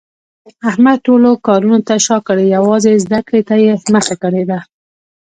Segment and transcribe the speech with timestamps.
[0.69, 4.59] احمد ټولو کارونو ته شاکړې یووازې زده کړې ته یې مخه کړې ده.